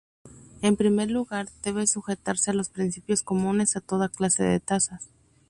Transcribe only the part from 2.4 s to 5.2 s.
a los principios comunes a toda clase de tasas.